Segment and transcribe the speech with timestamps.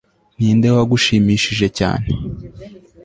[0.37, 2.07] Ninde wagushimishije cyane